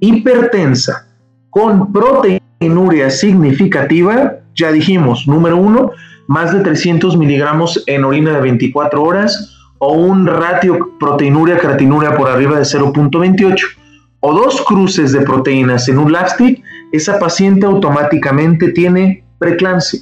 hipertensa, 0.00 1.06
con 1.50 1.92
proteinuria 1.92 3.10
significativa, 3.10 4.34
ya 4.54 4.72
dijimos, 4.72 5.26
número 5.26 5.56
uno, 5.56 5.92
más 6.26 6.52
de 6.52 6.60
300 6.60 7.16
miligramos 7.16 7.82
en 7.86 8.04
orina 8.04 8.32
de 8.32 8.40
24 8.40 9.02
horas 9.02 9.56
o 9.78 9.92
un 9.92 10.26
ratio 10.26 10.96
proteinuria 10.98 11.58
creatinuria 11.58 12.16
por 12.16 12.28
arriba 12.28 12.56
de 12.56 12.64
0.28 12.64 13.56
o 14.20 14.32
dos 14.32 14.62
cruces 14.62 15.12
de 15.12 15.20
proteínas 15.20 15.88
en 15.88 15.98
un 15.98 16.12
lapstick, 16.12 16.62
esa 16.92 17.18
paciente 17.18 17.66
automáticamente 17.66 18.72
tiene 18.72 19.24
preeclampsia. 19.38 20.00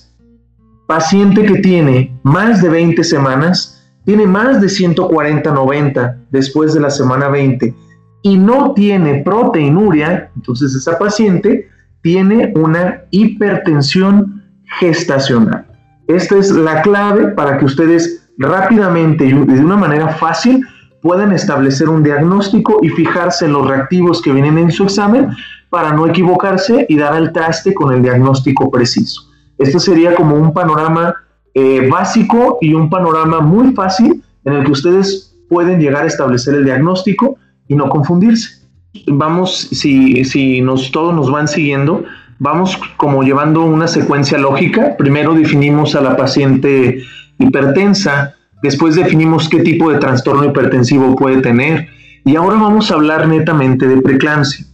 Paciente 0.87 1.45
que 1.45 1.57
tiene 1.57 2.17
más 2.23 2.63
de 2.63 2.69
20 2.69 3.03
semanas, 3.03 3.84
tiene 4.05 4.27
más 4.27 4.61
de 4.61 4.67
140-90 4.67 6.17
después 6.31 6.75
de 6.75 6.81
la 6.81 6.91
semana 6.91 7.29
20 7.29 7.75
y 8.23 8.39
no 8.39 8.73
tiene 8.73 9.23
proteinuria, 9.23 10.31
entonces 10.35 10.75
esa 10.75 10.99
paciente 10.99 11.69
tiene 12.03 12.53
una 12.57 13.03
hipertensión 13.11 14.43
gestacional. 14.79 15.67
Esta 16.07 16.37
es 16.37 16.51
la 16.51 16.83
clave 16.83 17.29
para 17.29 17.59
que 17.59 17.65
ustedes 17.65 18.29
rápidamente 18.39 19.27
y 19.27 19.33
de 19.33 19.61
una 19.61 19.77
manera 19.77 20.09
fácil 20.09 20.67
puedan 21.01 21.33
establecer 21.33 21.89
un 21.89 22.03
diagnóstico 22.03 22.79
y 22.83 22.89
fijarse 22.89 23.45
en 23.45 23.53
los 23.53 23.69
reactivos 23.69 24.23
que 24.23 24.33
vienen 24.33 24.59
en 24.59 24.73
su 24.73 24.85
examen 24.85 25.29
para 25.69 25.93
no 25.93 26.07
equivocarse 26.07 26.87
y 26.89 26.97
dar 26.97 27.13
al 27.13 27.33
traste 27.33 27.75
con 27.75 27.93
el 27.93 28.03
diagnóstico 28.03 28.71
preciso. 28.71 29.23
Este 29.59 29.79
sería 29.79 30.15
como 30.15 30.37
un 30.37 30.53
panorama 30.53 31.15
eh, 31.55 31.89
básico 31.89 32.59
y 32.61 32.75
un 32.75 32.91
panorama 32.91 33.41
muy 33.41 33.73
fácil 33.75 34.23
en 34.45 34.55
el 34.55 34.65
que 34.65 34.73
ustedes 34.73 35.37
pueden 35.49 35.79
llegar 35.81 36.03
a 36.03 36.09
establecer 36.09 36.55
el 36.55 36.65
diagnóstico 36.65 37.37
y 37.69 37.77
no 37.77 37.89
confundirse. 37.89 38.65
Vamos, 39.07 39.69
si, 39.71 40.25
si 40.25 40.61
nos, 40.61 40.91
todos 40.91 41.15
nos 41.15 41.31
van 41.31 41.47
siguiendo, 41.47 42.05
vamos 42.39 42.77
como 42.97 43.23
llevando 43.23 43.65
una 43.65 43.87
secuencia 43.87 44.37
lógica. 44.37 44.97
Primero 44.97 45.35
definimos 45.35 45.95
a 45.95 46.01
la 46.01 46.17
paciente 46.17 47.03
hipertensa, 47.39 48.35
después 48.63 48.97
definimos 48.97 49.49
qué 49.49 49.61
tipo 49.61 49.91
de 49.91 49.99
trastorno 49.99 50.45
hipertensivo 50.45 51.15
puede 51.17 51.41
tener 51.41 51.89
y 52.25 52.37
ahora 52.37 52.57
vamos 52.57 52.91
a 52.91 52.95
hablar 52.95 53.29
netamente 53.29 53.87
de 53.87 54.01
preeclampsia. 54.01 54.67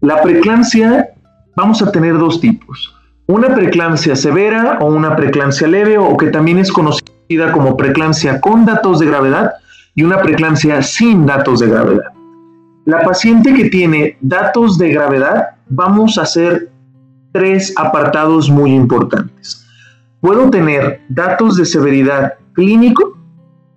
La 0.00 0.22
preeclampsia 0.22 1.08
vamos 1.56 1.82
a 1.82 1.90
tener 1.90 2.18
dos 2.18 2.40
tipos 2.40 2.93
una 3.26 3.54
preeclampsia 3.54 4.16
severa 4.16 4.78
o 4.80 4.86
una 4.86 5.16
preeclampsia 5.16 5.66
leve 5.66 5.98
o 5.98 6.16
que 6.16 6.28
también 6.28 6.58
es 6.58 6.70
conocida 6.70 7.52
como 7.52 7.76
preeclampsia 7.76 8.40
con 8.40 8.66
datos 8.66 9.00
de 9.00 9.06
gravedad 9.06 9.54
y 9.94 10.02
una 10.02 10.20
preeclampsia 10.20 10.82
sin 10.82 11.24
datos 11.24 11.60
de 11.60 11.68
gravedad. 11.68 12.12
La 12.84 13.02
paciente 13.02 13.54
que 13.54 13.70
tiene 13.70 14.18
datos 14.20 14.76
de 14.76 14.90
gravedad, 14.90 15.56
vamos 15.70 16.18
a 16.18 16.22
hacer 16.22 16.70
tres 17.32 17.72
apartados 17.76 18.50
muy 18.50 18.74
importantes. 18.74 19.66
Puedo 20.20 20.50
tener 20.50 21.00
datos 21.08 21.56
de 21.56 21.64
severidad 21.64 22.34
clínico, 22.52 23.16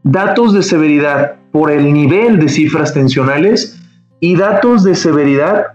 datos 0.04 0.54
de 0.54 0.64
severidad 0.64 1.36
por 1.52 1.72
el 1.72 1.94
nivel 1.94 2.38
de 2.40 2.50
cifras 2.50 2.94
tensionales 2.94 3.80
y 4.20 4.36
datos 4.36 4.84
de 4.84 4.96
severidad 4.96 5.68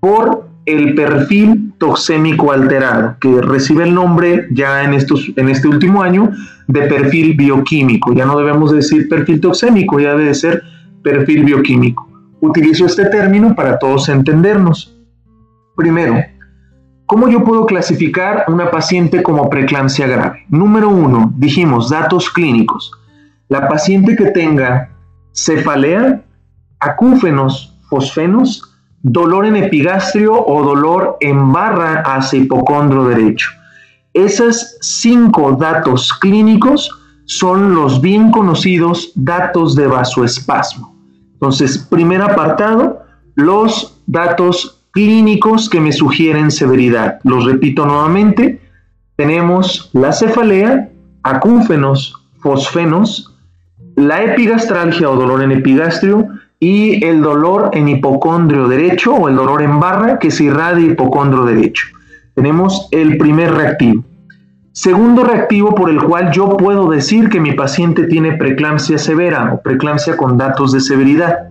por 0.00 0.48
el 0.66 0.94
perfil 0.94 1.67
toxémico 1.78 2.52
alterado, 2.52 3.16
que 3.20 3.40
recibe 3.40 3.84
el 3.84 3.94
nombre 3.94 4.48
ya 4.50 4.82
en, 4.84 4.94
estos, 4.94 5.30
en 5.36 5.48
este 5.48 5.68
último 5.68 6.02
año 6.02 6.32
de 6.66 6.82
perfil 6.82 7.34
bioquímico. 7.34 8.12
Ya 8.12 8.26
no 8.26 8.38
debemos 8.38 8.72
decir 8.72 9.08
perfil 9.08 9.40
toxémico, 9.40 9.98
ya 10.00 10.14
debe 10.14 10.34
ser 10.34 10.62
perfil 11.02 11.44
bioquímico. 11.44 12.08
Utilizo 12.40 12.86
este 12.86 13.06
término 13.06 13.54
para 13.54 13.78
todos 13.78 14.08
entendernos. 14.08 14.96
Primero, 15.76 16.16
¿cómo 17.06 17.28
yo 17.28 17.44
puedo 17.44 17.66
clasificar 17.66 18.44
una 18.48 18.70
paciente 18.70 19.22
como 19.22 19.48
preeclampsia 19.48 20.06
grave? 20.06 20.44
Número 20.48 20.88
uno, 20.88 21.32
dijimos 21.36 21.90
datos 21.90 22.30
clínicos. 22.30 22.92
La 23.48 23.68
paciente 23.68 24.14
que 24.14 24.26
tenga 24.26 24.90
cefalea, 25.32 26.22
acúfenos, 26.80 27.78
fosfenos, 27.88 28.77
dolor 29.02 29.46
en 29.46 29.56
epigastrio 29.56 30.34
o 30.34 30.62
dolor 30.62 31.16
en 31.20 31.52
barra 31.52 32.02
hacia 32.02 32.40
hipocondro 32.40 33.08
derecho. 33.08 33.50
Esos 34.14 34.76
cinco 34.80 35.52
datos 35.52 36.12
clínicos 36.12 36.90
son 37.26 37.74
los 37.74 38.00
bien 38.00 38.30
conocidos 38.30 39.12
datos 39.14 39.76
de 39.76 39.86
vasoespasmo. 39.86 40.96
Entonces, 41.34 41.78
primer 41.78 42.22
apartado, 42.22 43.02
los 43.34 44.00
datos 44.06 44.80
clínicos 44.92 45.68
que 45.68 45.80
me 45.80 45.92
sugieren 45.92 46.50
severidad. 46.50 47.20
Los 47.22 47.44
repito 47.44 47.86
nuevamente, 47.86 48.60
tenemos 49.16 49.90
la 49.92 50.12
cefalea, 50.12 50.88
acúfenos, 51.22 52.14
fosfenos, 52.40 53.34
la 53.94 54.22
epigastralgia 54.22 55.10
o 55.10 55.16
dolor 55.16 55.42
en 55.42 55.52
epigastrio, 55.52 56.28
y 56.60 57.04
el 57.04 57.22
dolor 57.22 57.70
en 57.72 57.88
hipocondrio 57.88 58.68
derecho 58.68 59.14
o 59.14 59.28
el 59.28 59.36
dolor 59.36 59.62
en 59.62 59.78
barra 59.78 60.18
que 60.18 60.30
se 60.30 60.44
irradia 60.44 60.86
hipocondrio 60.86 61.44
derecho. 61.44 61.86
Tenemos 62.34 62.88
el 62.90 63.16
primer 63.16 63.52
reactivo. 63.54 64.04
Segundo 64.72 65.24
reactivo 65.24 65.74
por 65.74 65.90
el 65.90 66.00
cual 66.02 66.30
yo 66.30 66.56
puedo 66.56 66.88
decir 66.88 67.28
que 67.28 67.40
mi 67.40 67.52
paciente 67.52 68.04
tiene 68.04 68.36
preeclampsia 68.36 68.98
severa 68.98 69.52
o 69.52 69.60
preeclampsia 69.60 70.16
con 70.16 70.36
datos 70.36 70.72
de 70.72 70.80
severidad. 70.80 71.48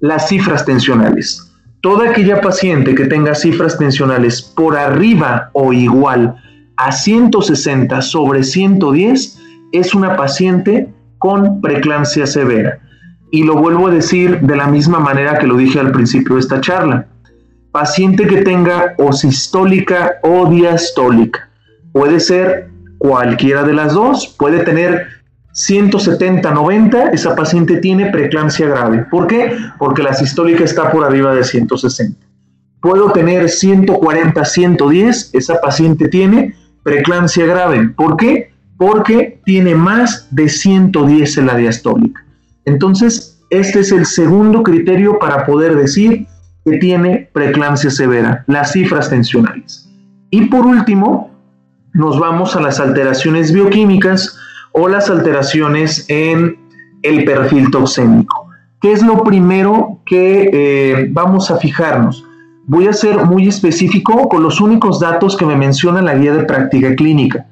Las 0.00 0.28
cifras 0.28 0.64
tensionales. 0.64 1.52
Toda 1.80 2.10
aquella 2.10 2.40
paciente 2.40 2.94
que 2.94 3.06
tenga 3.06 3.34
cifras 3.34 3.76
tensionales 3.76 4.40
por 4.40 4.76
arriba 4.76 5.50
o 5.52 5.72
igual 5.72 6.36
a 6.76 6.92
160 6.92 8.00
sobre 8.02 8.42
110 8.42 9.40
es 9.72 9.94
una 9.94 10.16
paciente 10.16 10.88
con 11.18 11.60
preeclampsia 11.60 12.26
severa. 12.26 12.78
Y 13.34 13.42
lo 13.42 13.56
vuelvo 13.56 13.88
a 13.88 13.90
decir 13.90 14.38
de 14.42 14.54
la 14.54 14.68
misma 14.68 15.00
manera 15.00 15.40
que 15.40 15.48
lo 15.48 15.56
dije 15.56 15.80
al 15.80 15.90
principio 15.90 16.36
de 16.36 16.40
esta 16.42 16.60
charla. 16.60 17.08
Paciente 17.72 18.28
que 18.28 18.42
tenga 18.42 18.94
o 18.96 19.12
sistólica 19.12 20.20
o 20.22 20.48
diastólica. 20.48 21.50
Puede 21.90 22.20
ser 22.20 22.68
cualquiera 22.98 23.64
de 23.64 23.72
las 23.72 23.92
dos. 23.92 24.32
Puede 24.38 24.60
tener 24.60 25.08
170, 25.50 26.48
90, 26.48 27.10
esa 27.10 27.34
paciente 27.34 27.78
tiene 27.78 28.06
preeclampsia 28.12 28.68
grave. 28.68 29.04
¿Por 29.10 29.26
qué? 29.26 29.56
Porque 29.80 30.04
la 30.04 30.14
sistólica 30.14 30.62
está 30.62 30.92
por 30.92 31.04
arriba 31.04 31.34
de 31.34 31.42
160. 31.42 32.16
Puedo 32.80 33.10
tener 33.10 33.48
140, 33.48 34.44
110, 34.44 35.30
esa 35.32 35.60
paciente 35.60 36.06
tiene 36.06 36.54
preeclampsia 36.84 37.46
grave. 37.46 37.88
¿Por 37.96 38.16
qué? 38.16 38.52
Porque 38.76 39.40
tiene 39.44 39.74
más 39.74 40.28
de 40.30 40.48
110 40.48 41.38
en 41.38 41.46
la 41.48 41.56
diastólica. 41.56 42.23
Entonces, 42.64 43.42
este 43.50 43.80
es 43.80 43.92
el 43.92 44.06
segundo 44.06 44.62
criterio 44.62 45.18
para 45.18 45.46
poder 45.46 45.76
decir 45.76 46.26
que 46.64 46.78
tiene 46.78 47.28
preeclampsia 47.32 47.90
severa, 47.90 48.44
las 48.46 48.72
cifras 48.72 49.10
tensionales. 49.10 49.88
Y 50.30 50.46
por 50.46 50.66
último, 50.66 51.30
nos 51.92 52.18
vamos 52.18 52.56
a 52.56 52.60
las 52.60 52.80
alteraciones 52.80 53.52
bioquímicas 53.52 54.36
o 54.72 54.88
las 54.88 55.08
alteraciones 55.08 56.06
en 56.08 56.58
el 57.02 57.24
perfil 57.24 57.70
toxémico. 57.70 58.48
¿Qué 58.80 58.92
es 58.92 59.02
lo 59.02 59.22
primero 59.22 60.00
que 60.04 60.50
eh, 60.52 61.08
vamos 61.12 61.50
a 61.50 61.56
fijarnos? 61.56 62.24
Voy 62.66 62.88
a 62.88 62.92
ser 62.92 63.24
muy 63.26 63.46
específico 63.46 64.28
con 64.28 64.42
los 64.42 64.60
únicos 64.60 65.00
datos 65.00 65.36
que 65.36 65.46
me 65.46 65.54
menciona 65.54 66.02
la 66.02 66.14
guía 66.14 66.34
de 66.34 66.44
práctica 66.44 66.94
clínica. 66.94 67.46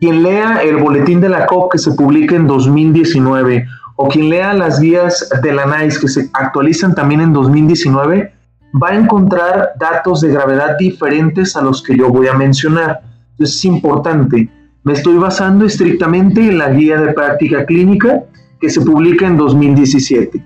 Quien 0.00 0.22
lea 0.22 0.62
el 0.62 0.76
boletín 0.76 1.20
de 1.20 1.28
la 1.28 1.46
COP 1.46 1.72
que 1.72 1.78
se 1.78 1.92
publica 1.92 2.36
en 2.36 2.46
2019 2.46 3.66
o 4.00 4.08
quien 4.08 4.30
lea 4.30 4.54
las 4.54 4.80
guías 4.80 5.28
de 5.42 5.52
la 5.52 5.66
NICE 5.66 6.00
que 6.00 6.08
se 6.08 6.30
actualizan 6.32 6.94
también 6.94 7.20
en 7.20 7.32
2019, 7.32 8.32
va 8.82 8.88
a 8.90 8.94
encontrar 8.94 9.72
datos 9.78 10.20
de 10.20 10.28
gravedad 10.28 10.78
diferentes 10.78 11.56
a 11.56 11.62
los 11.62 11.82
que 11.82 11.96
yo 11.96 12.08
voy 12.08 12.28
a 12.28 12.34
mencionar. 12.34 13.00
Es 13.38 13.64
importante 13.64 14.48
me 14.88 14.94
estoy 14.94 15.18
basando 15.18 15.66
estrictamente 15.66 16.40
en 16.40 16.56
la 16.56 16.70
guía 16.70 16.98
de 16.98 17.12
práctica 17.12 17.66
clínica 17.66 18.22
que 18.58 18.70
se 18.70 18.80
publica 18.80 19.26
en 19.26 19.36
2017. 19.36 20.42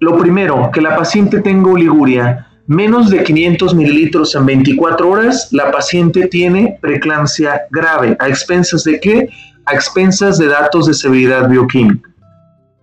Lo 0.00 0.18
primero, 0.18 0.70
que 0.70 0.82
la 0.82 0.94
paciente 0.94 1.40
tenga 1.40 1.70
oliguria 1.70 2.48
menos 2.66 3.08
de 3.08 3.24
500 3.24 3.74
mililitros 3.74 4.34
en 4.34 4.44
24 4.44 5.08
horas, 5.08 5.48
la 5.52 5.70
paciente 5.70 6.26
tiene 6.26 6.78
preeclampsia 6.82 7.62
grave. 7.70 8.14
¿A 8.20 8.28
expensas 8.28 8.84
de 8.84 9.00
qué? 9.00 9.30
A 9.64 9.74
expensas 9.74 10.36
de 10.36 10.48
datos 10.48 10.86
de 10.86 10.92
severidad 10.92 11.48
bioquímica. 11.48 12.05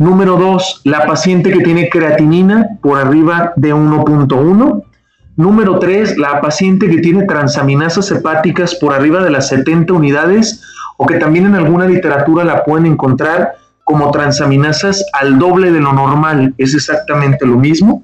Número 0.03 0.35
2, 0.35 0.81
la 0.83 1.05
paciente 1.05 1.49
que 1.49 1.63
tiene 1.63 1.87
creatinina 1.87 2.77
por 2.81 2.99
arriba 2.99 3.53
de 3.55 3.73
1.1 3.73 4.83
Número 5.37 5.79
3, 5.79 6.17
la 6.17 6.41
paciente 6.41 6.89
que 6.89 6.97
tiene 6.97 7.23
transaminasas 7.23 8.11
hepáticas 8.11 8.75
por 8.75 8.93
arriba 8.93 9.23
de 9.23 9.31
las 9.31 9.47
70 9.47 9.93
unidades 9.93 10.61
o 10.97 11.05
que 11.05 11.19
también 11.19 11.45
en 11.45 11.55
alguna 11.55 11.87
literatura 11.87 12.43
la 12.43 12.65
pueden 12.65 12.85
encontrar 12.85 13.53
como 13.85 14.11
transaminasas 14.11 15.05
al 15.13 15.39
doble 15.39 15.71
de 15.71 15.79
lo 15.79 15.93
normal, 15.93 16.53
es 16.57 16.75
exactamente 16.75 17.47
lo 17.47 17.57
mismo. 17.57 18.03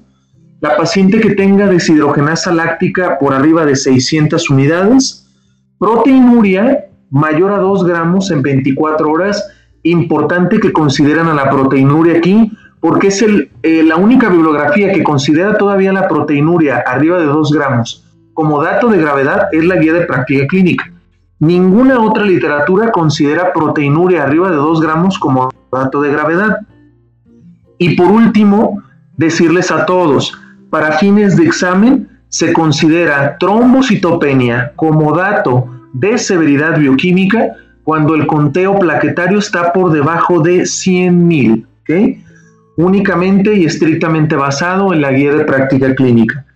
La 0.62 0.78
paciente 0.78 1.20
que 1.20 1.34
tenga 1.34 1.66
deshidrogenasa 1.66 2.50
láctica 2.50 3.18
por 3.18 3.34
arriba 3.34 3.66
de 3.66 3.76
600 3.76 4.48
unidades, 4.48 5.28
proteinuria 5.78 6.86
mayor 7.10 7.52
a 7.52 7.58
2 7.58 7.84
gramos 7.84 8.30
en 8.30 8.40
24 8.40 9.10
horas, 9.10 9.44
importante 9.82 10.60
que 10.60 10.72
consideran 10.72 11.28
a 11.28 11.34
la 11.34 11.50
proteinuria 11.50 12.18
aquí 12.18 12.52
porque 12.80 13.08
es 13.08 13.22
eh, 13.22 13.82
la 13.82 13.96
única 13.96 14.28
bibliografía 14.28 14.92
que 14.92 15.02
considera 15.02 15.56
todavía 15.58 15.92
la 15.92 16.08
proteinuria 16.08 16.82
arriba 16.86 17.18
de 17.18 17.26
2 17.26 17.52
gramos 17.52 18.04
como 18.32 18.62
dato 18.62 18.88
de 18.88 18.98
gravedad 18.98 19.48
es 19.52 19.64
la 19.64 19.76
guía 19.76 19.92
de 19.92 20.06
práctica 20.06 20.46
clínica. 20.46 20.90
Ninguna 21.40 22.00
otra 22.00 22.24
literatura 22.24 22.90
considera 22.90 23.52
proteinuria 23.52 24.24
arriba 24.24 24.50
de 24.50 24.56
2 24.56 24.80
gramos 24.80 25.18
como 25.18 25.50
dato 25.70 26.00
de 26.00 26.10
gravedad. 26.10 26.58
Y 27.78 27.96
por 27.96 28.06
último, 28.06 28.82
decirles 29.16 29.70
a 29.70 29.84
todos, 29.84 30.32
para 30.70 30.98
fines 30.98 31.36
de 31.36 31.44
examen 31.44 32.08
se 32.28 32.52
considera 32.52 33.36
trombocitopenia 33.38 34.72
como 34.76 35.14
dato 35.16 35.66
de 35.92 36.16
severidad 36.16 36.78
bioquímica 36.78 37.56
cuando 37.90 38.14
el 38.14 38.28
conteo 38.28 38.78
plaquetario 38.78 39.40
está 39.40 39.72
por 39.72 39.90
debajo 39.90 40.38
de 40.38 40.60
100.000. 40.60 41.66
¿okay? 41.82 42.24
únicamente 42.76 43.52
y 43.52 43.64
estrictamente 43.64 44.36
basado 44.36 44.92
en 44.94 45.00
la 45.00 45.10
guía 45.10 45.34
de 45.34 45.44
práctica 45.44 45.92
clínica. 45.96 46.46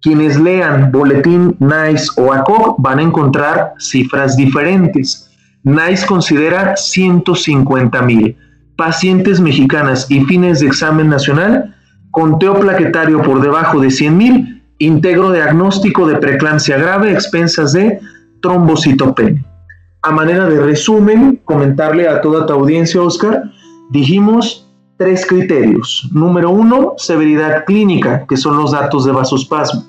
Quienes 0.00 0.38
lean 0.38 0.92
Boletín 0.92 1.56
NICE 1.58 2.12
o 2.16 2.32
ACOC 2.32 2.76
van 2.78 3.00
a 3.00 3.02
encontrar 3.02 3.72
cifras 3.80 4.36
diferentes. 4.36 5.28
NICE 5.64 6.06
considera 6.06 6.76
150 6.76 8.00
mil 8.02 8.36
pacientes 8.76 9.40
mexicanas 9.40 10.08
y 10.08 10.20
fines 10.26 10.60
de 10.60 10.68
examen 10.68 11.08
nacional, 11.08 11.74
conteo 12.12 12.54
plaquetario 12.60 13.20
por 13.20 13.42
debajo 13.42 13.80
de 13.80 13.90
100 13.90 14.16
mil, 14.16 14.62
diagnóstico 14.78 16.06
de 16.06 16.18
preeclampsia 16.18 16.78
grave, 16.78 17.10
expensas 17.10 17.72
de 17.72 17.98
trombocitopenia. 18.40 19.44
A 20.04 20.10
manera 20.10 20.46
de 20.50 20.60
resumen, 20.60 21.40
comentarle 21.46 22.06
a 22.06 22.20
toda 22.20 22.44
tu 22.44 22.52
audiencia, 22.52 23.00
Oscar, 23.00 23.44
dijimos 23.88 24.70
tres 24.98 25.24
criterios. 25.24 26.10
Número 26.12 26.50
uno, 26.50 26.92
severidad 26.98 27.64
clínica, 27.64 28.26
que 28.28 28.36
son 28.36 28.58
los 28.58 28.72
datos 28.72 29.06
de 29.06 29.12
vasospasmo. 29.12 29.82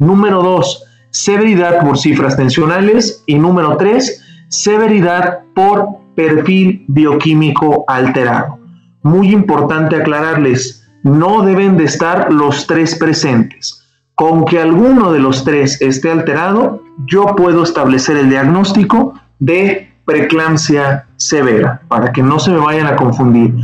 Número 0.00 0.42
dos, 0.42 0.82
severidad 1.10 1.86
por 1.86 1.98
cifras 1.98 2.36
tensionales. 2.36 3.22
Y 3.26 3.36
número 3.36 3.76
tres, 3.76 4.20
severidad 4.48 5.44
por 5.54 5.86
perfil 6.16 6.84
bioquímico 6.88 7.84
alterado. 7.86 8.58
Muy 9.04 9.30
importante 9.30 9.94
aclararles, 9.94 10.84
no 11.04 11.42
deben 11.42 11.76
de 11.76 11.84
estar 11.84 12.32
los 12.32 12.66
tres 12.66 12.96
presentes. 12.96 13.86
Con 14.16 14.44
que 14.46 14.60
alguno 14.60 15.12
de 15.12 15.20
los 15.20 15.44
tres 15.44 15.80
esté 15.80 16.10
alterado, 16.10 16.82
yo 17.06 17.36
puedo 17.36 17.62
establecer 17.62 18.16
el 18.16 18.30
diagnóstico 18.30 19.14
de 19.40 19.92
preeclampsia 20.04 21.06
severa, 21.16 21.82
para 21.88 22.12
que 22.12 22.22
no 22.22 22.38
se 22.38 22.50
me 22.50 22.58
vayan 22.58 22.86
a 22.86 22.96
confundir 22.96 23.54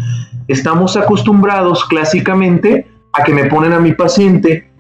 estamos 0.48 0.96
acostumbrados 0.96 1.84
clásicamente 1.84 2.86
a 3.12 3.24
que 3.24 3.34
me 3.34 3.46
ponen 3.46 3.72
a 3.72 3.80
mi 3.80 3.92
paciente, 3.92 4.70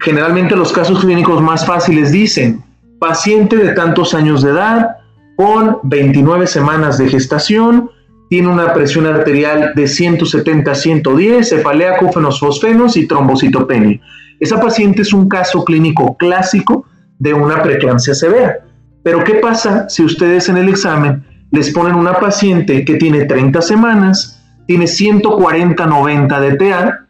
generalmente 0.00 0.56
los 0.56 0.72
casos 0.72 1.00
clínicos 1.00 1.40
más 1.40 1.66
fáciles 1.66 2.12
dicen, 2.12 2.62
paciente 2.98 3.56
de 3.56 3.72
tantos 3.72 4.14
años 4.14 4.42
de 4.42 4.50
edad, 4.50 4.96
con 5.36 5.78
29 5.84 6.46
semanas 6.46 6.98
de 6.98 7.08
gestación, 7.08 7.90
tiene 8.28 8.48
una 8.48 8.74
presión 8.74 9.06
arterial 9.06 9.72
de 9.74 9.88
170 9.88 10.70
a 10.70 10.74
110, 10.74 11.48
cefalea, 11.48 11.96
cúfenos, 11.96 12.38
fosfenos 12.38 12.96
y 12.96 13.06
trombocitopenia. 13.06 14.00
Esa 14.38 14.60
paciente 14.60 15.02
es 15.02 15.12
un 15.12 15.28
caso 15.28 15.64
clínico 15.64 16.16
clásico 16.16 16.86
de 17.18 17.34
una 17.34 17.62
preeclampsia 17.62 18.14
severa. 18.14 18.58
Pero 19.02 19.24
¿qué 19.24 19.34
pasa 19.34 19.88
si 19.88 20.04
ustedes 20.04 20.48
en 20.48 20.56
el 20.56 20.68
examen 20.68 21.24
les 21.50 21.72
ponen 21.72 21.94
una 21.94 22.14
paciente 22.14 22.84
que 22.84 22.94
tiene 22.94 23.24
30 23.24 23.60
semanas, 23.62 24.40
tiene 24.66 24.84
140-90 24.84 26.40
de 26.40 26.56
TA, 26.56 27.06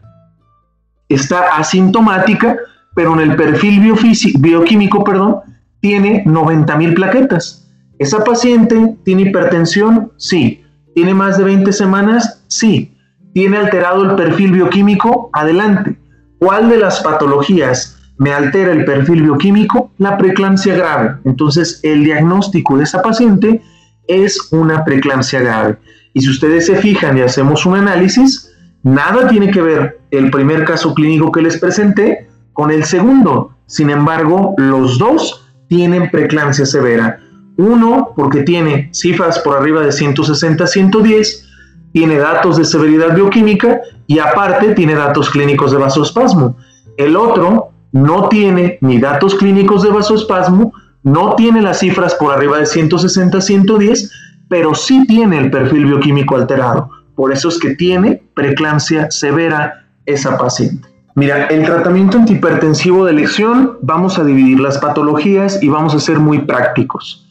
está 1.08 1.56
asintomática, 1.56 2.56
pero 2.94 3.12
en 3.14 3.30
el 3.30 3.36
perfil 3.36 3.92
bioquímico 4.38 5.04
perdón, 5.04 5.40
tiene 5.80 6.24
90.000 6.24 6.94
plaquetas. 6.94 7.68
¿Esa 7.98 8.24
paciente 8.24 8.96
tiene 9.04 9.22
hipertensión? 9.22 10.12
Sí. 10.16 10.64
¿Tiene 10.94 11.12
más 11.12 11.36
de 11.36 11.44
20 11.44 11.72
semanas? 11.72 12.44
Sí. 12.48 12.96
¿Tiene 13.34 13.58
alterado 13.58 14.04
el 14.04 14.16
perfil 14.16 14.52
bioquímico? 14.52 15.30
Adelante. 15.32 15.98
¿Cuál 16.38 16.70
de 16.70 16.78
las 16.78 17.00
patologías 17.00 17.99
me 18.20 18.34
altera 18.34 18.72
el 18.72 18.84
perfil 18.84 19.22
bioquímico? 19.22 19.92
La 19.96 20.18
preeclampsia 20.18 20.76
grave. 20.76 21.14
Entonces, 21.24 21.80
el 21.82 22.04
diagnóstico 22.04 22.76
de 22.76 22.84
esa 22.84 23.00
paciente 23.00 23.62
es 24.06 24.52
una 24.52 24.84
preeclampsia 24.84 25.40
grave. 25.40 25.78
Y 26.12 26.20
si 26.20 26.28
ustedes 26.28 26.66
se 26.66 26.76
fijan 26.76 27.16
y 27.16 27.22
hacemos 27.22 27.64
un 27.64 27.76
análisis, 27.76 28.54
nada 28.82 29.26
tiene 29.26 29.50
que 29.50 29.62
ver 29.62 30.00
el 30.10 30.30
primer 30.30 30.66
caso 30.66 30.92
clínico 30.92 31.32
que 31.32 31.40
les 31.40 31.56
presenté 31.56 32.28
con 32.52 32.70
el 32.70 32.84
segundo. 32.84 33.54
Sin 33.64 33.88
embargo, 33.88 34.54
los 34.58 34.98
dos 34.98 35.50
tienen 35.68 36.10
preeclampsia 36.10 36.66
severa. 36.66 37.20
Uno 37.56 38.12
porque 38.14 38.42
tiene 38.42 38.90
cifras 38.92 39.38
por 39.38 39.56
arriba 39.56 39.80
de 39.80 39.92
160-110, 39.92 41.46
tiene 41.94 42.18
datos 42.18 42.58
de 42.58 42.66
severidad 42.66 43.14
bioquímica 43.14 43.80
y 44.06 44.18
aparte 44.18 44.74
tiene 44.74 44.94
datos 44.94 45.30
clínicos 45.30 45.72
de 45.72 45.78
vasospasmo. 45.78 46.58
El 46.98 47.16
otro 47.16 47.69
no 47.92 48.28
tiene 48.28 48.78
ni 48.80 48.98
datos 48.98 49.34
clínicos 49.34 49.82
de 49.82 49.90
vasospasmo, 49.90 50.72
no 51.02 51.34
tiene 51.34 51.62
las 51.62 51.78
cifras 51.78 52.14
por 52.14 52.32
arriba 52.32 52.58
de 52.58 52.64
160-110, 52.64 54.10
pero 54.48 54.74
sí 54.74 55.06
tiene 55.06 55.38
el 55.38 55.50
perfil 55.50 55.86
bioquímico 55.86 56.36
alterado. 56.36 56.90
Por 57.14 57.32
eso 57.32 57.48
es 57.48 57.58
que 57.58 57.74
tiene 57.74 58.22
preeclampsia 58.34 59.10
severa 59.10 59.86
esa 60.06 60.36
paciente. 60.36 60.88
Mira, 61.14 61.46
el 61.46 61.64
tratamiento 61.64 62.18
antihipertensivo 62.18 63.04
de 63.04 63.12
elección, 63.12 63.78
vamos 63.82 64.18
a 64.18 64.24
dividir 64.24 64.60
las 64.60 64.78
patologías 64.78 65.62
y 65.62 65.68
vamos 65.68 65.94
a 65.94 66.00
ser 66.00 66.18
muy 66.18 66.40
prácticos. 66.40 67.28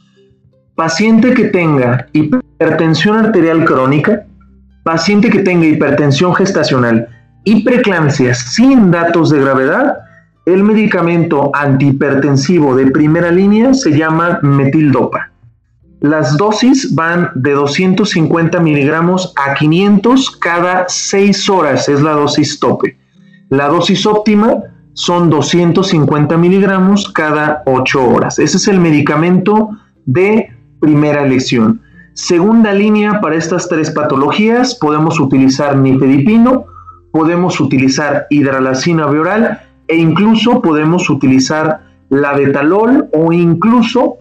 Paciente 0.76 1.34
que 1.34 1.45
tenga 1.45 2.08
hipertensión 2.13 3.17
arterial 3.17 3.65
crónica, 3.65 4.26
paciente 4.84 5.30
que 5.30 5.39
tenga 5.39 5.65
hipertensión 5.65 6.36
gestacional 6.36 7.08
y 7.43 7.63
preeclampsia 7.63 8.34
sin 8.36 8.91
datos 8.91 9.30
de 9.30 9.39
gravedad, 9.39 9.98
el 10.54 10.64
medicamento 10.64 11.52
antihipertensivo 11.54 12.76
de 12.76 12.88
primera 12.92 13.32
línea 13.32 13.74
se 13.74 13.92
llama 13.92 14.40
metildopa. 14.42 15.30
Las 16.02 16.38
dosis 16.38 16.96
van 16.96 17.30
de 17.36 17.52
250 17.52 18.60
miligramos 18.60 19.34
a 19.36 19.54
500 19.54 20.38
cada 20.38 20.86
6 20.88 21.50
horas, 21.50 21.90
es 21.90 22.02
la 22.02 22.12
dosis 22.12 22.60
tope. 22.60 22.98
La 23.50 23.68
dosis 23.68 24.06
óptima 24.06 24.64
son 24.94 25.30
250 25.30 26.38
miligramos 26.38 27.12
cada 27.12 27.64
8 27.66 28.08
horas. 28.08 28.40
Ese 28.40 28.58
es 28.58 28.68
el 28.68 28.80
medicamento 28.80 29.70
de 30.06 30.50
primera 30.80 31.24
elección. 31.24 31.82
Segunda 32.14 32.74
línea 32.74 33.22
para 33.22 33.36
estas 33.36 33.70
tres 33.70 33.92
patologías, 33.92 34.76
podemos 34.76 35.20
utilizar 35.20 35.78
nifedipino, 35.78 36.66
podemos 37.12 37.60
utilizar 37.60 38.26
hidralacina 38.30 39.08
bioral 39.08 39.69
e 39.89 39.97
incluso 39.97 40.62
podemos 40.62 41.10
utilizar 41.10 41.82
la 42.10 42.34
betalol 42.34 43.10
o 43.12 43.34
incluso 43.34 44.17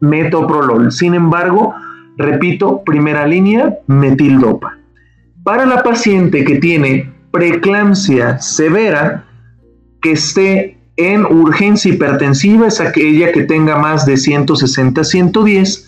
metoprolol. 0.00 0.90
Sin 0.90 1.14
embargo, 1.14 1.74
repito, 2.16 2.82
primera 2.84 3.26
línea, 3.26 3.78
metildopa. 3.86 4.78
Para 5.44 5.66
la 5.66 5.82
paciente 5.82 6.44
que 6.44 6.56
tiene 6.56 7.12
preeclampsia 7.30 8.38
severa, 8.40 9.24
que 10.00 10.12
esté 10.12 10.78
en 10.96 11.24
urgencia 11.26 11.92
hipertensiva, 11.92 12.68
es 12.68 12.80
aquella 12.80 13.30
que 13.30 13.42
tenga 13.42 13.76
más 13.76 14.06
de 14.06 14.14
160-110, 14.14 15.84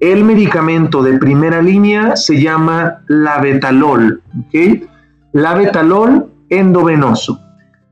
el 0.00 0.24
medicamento 0.24 1.02
de 1.02 1.18
primera 1.18 1.62
línea 1.62 2.16
se 2.16 2.40
llama 2.40 3.02
labetalol, 3.06 4.22
¿ok? 4.38 4.88
Labetalol 5.32 6.30
endovenoso. 6.48 7.38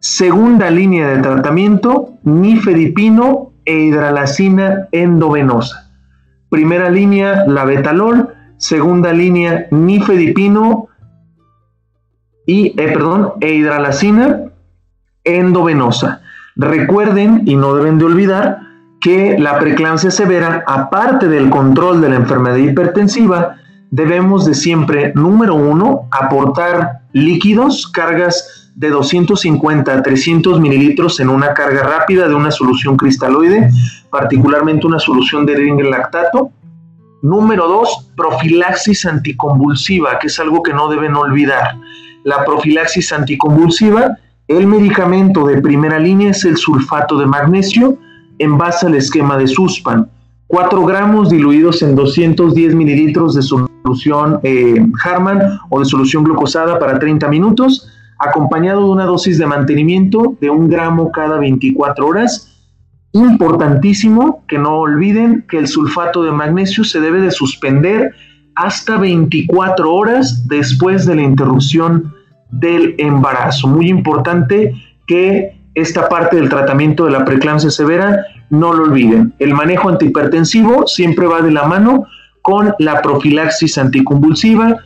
Segunda 0.00 0.70
línea 0.70 1.08
de 1.08 1.22
tratamiento, 1.22 2.14
nifedipino 2.22 3.52
e 3.64 3.78
hidralacina 3.80 4.88
endovenosa. 4.92 5.90
Primera 6.48 6.88
línea, 6.88 7.44
la 7.46 7.64
betalol. 7.64 8.28
Segunda 8.58 9.12
línea, 9.12 9.68
nifedipino 9.70 10.88
y, 12.44 12.68
eh, 12.80 12.92
perdón, 12.92 13.34
e 13.40 13.54
hidralacina 13.54 14.40
endovenosa. 15.22 16.22
Recuerden 16.56 17.42
y 17.46 17.54
no 17.54 17.74
deben 17.74 17.98
de 17.98 18.06
olvidar 18.06 18.58
que 19.00 19.38
la 19.38 19.58
preeclampsia 19.58 20.10
severa, 20.10 20.64
aparte 20.66 21.28
del 21.28 21.50
control 21.50 22.00
de 22.00 22.08
la 22.08 22.16
enfermedad 22.16 22.56
hipertensiva, 22.56 23.56
debemos 23.90 24.44
de 24.44 24.54
siempre, 24.54 25.12
número 25.14 25.54
uno, 25.54 26.08
aportar 26.10 27.02
líquidos, 27.12 27.86
cargas 27.86 28.67
de 28.78 28.90
250 28.90 29.92
a 29.92 30.02
300 30.04 30.60
mililitros 30.60 31.18
en 31.18 31.30
una 31.30 31.52
carga 31.52 31.82
rápida 31.82 32.28
de 32.28 32.34
una 32.34 32.52
solución 32.52 32.96
cristaloide, 32.96 33.70
particularmente 34.08 34.86
una 34.86 35.00
solución 35.00 35.44
de 35.44 35.56
lactato. 35.90 36.52
Número 37.20 37.66
dos, 37.66 38.08
profilaxis 38.16 39.04
anticonvulsiva, 39.04 40.20
que 40.20 40.28
es 40.28 40.38
algo 40.38 40.62
que 40.62 40.72
no 40.72 40.88
deben 40.88 41.16
olvidar. 41.16 41.76
La 42.22 42.44
profilaxis 42.44 43.12
anticonvulsiva, 43.12 44.16
el 44.46 44.68
medicamento 44.68 45.44
de 45.44 45.60
primera 45.60 45.98
línea 45.98 46.30
es 46.30 46.44
el 46.44 46.56
sulfato 46.56 47.18
de 47.18 47.26
magnesio 47.26 47.98
en 48.38 48.56
base 48.56 48.86
al 48.86 48.94
esquema 48.94 49.36
de 49.36 49.48
SUSPAN. 49.48 50.08
4 50.46 50.84
gramos 50.84 51.30
diluidos 51.30 51.82
en 51.82 51.96
210 51.96 52.76
mililitros 52.76 53.34
de 53.34 53.42
solución 53.42 54.38
eh, 54.44 54.86
Harman 55.02 55.58
o 55.68 55.80
de 55.80 55.84
solución 55.84 56.22
glucosada 56.22 56.78
para 56.78 57.00
30 57.00 57.26
minutos 57.26 57.88
acompañado 58.18 58.84
de 58.84 58.90
una 58.90 59.04
dosis 59.04 59.38
de 59.38 59.46
mantenimiento 59.46 60.36
de 60.40 60.50
un 60.50 60.68
gramo 60.68 61.12
cada 61.12 61.38
24 61.38 62.06
horas. 62.06 62.54
Importantísimo 63.12 64.44
que 64.48 64.58
no 64.58 64.78
olviden 64.78 65.44
que 65.48 65.58
el 65.58 65.68
sulfato 65.68 66.24
de 66.24 66.32
magnesio 66.32 66.84
se 66.84 67.00
debe 67.00 67.20
de 67.20 67.30
suspender 67.30 68.12
hasta 68.54 68.98
24 68.98 69.94
horas 69.94 70.46
después 70.48 71.06
de 71.06 71.14
la 71.14 71.22
interrupción 71.22 72.12
del 72.50 72.94
embarazo. 72.98 73.68
Muy 73.68 73.88
importante 73.88 74.74
que 75.06 75.56
esta 75.74 76.08
parte 76.08 76.36
del 76.36 76.48
tratamiento 76.48 77.04
de 77.04 77.12
la 77.12 77.24
preeclampsia 77.24 77.70
severa 77.70 78.24
no 78.50 78.72
lo 78.72 78.84
olviden. 78.84 79.32
El 79.38 79.54
manejo 79.54 79.88
antihipertensivo 79.88 80.86
siempre 80.86 81.26
va 81.26 81.40
de 81.40 81.52
la 81.52 81.68
mano 81.68 82.06
con 82.42 82.74
la 82.78 83.00
profilaxis 83.00 83.78
anticonvulsiva, 83.78 84.76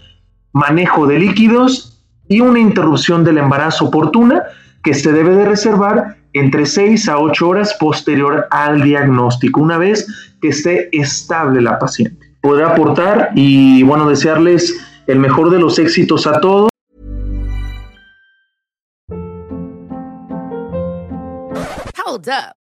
manejo 0.52 1.06
de 1.06 1.18
líquidos 1.18 1.91
y 2.32 2.40
una 2.40 2.60
interrupción 2.60 3.24
del 3.24 3.36
embarazo 3.36 3.84
oportuna 3.84 4.44
que 4.82 4.94
se 4.94 5.12
debe 5.12 5.34
de 5.34 5.44
reservar 5.44 6.16
entre 6.32 6.64
6 6.64 7.08
a 7.10 7.18
8 7.18 7.46
horas 7.46 7.76
posterior 7.78 8.46
al 8.50 8.80
diagnóstico, 8.80 9.60
una 9.60 9.76
vez 9.76 10.06
que 10.40 10.48
esté 10.48 10.88
estable 10.96 11.60
la 11.60 11.78
paciente. 11.78 12.32
Podrá 12.40 12.70
aportar 12.70 13.32
y 13.34 13.82
bueno, 13.82 14.08
desearles 14.08 14.74
el 15.06 15.18
mejor 15.18 15.50
de 15.50 15.58
los 15.58 15.78
éxitos 15.78 16.26
a 16.26 16.40
todos. 16.40 16.70
Hold 22.02 22.28
up. 22.28 22.61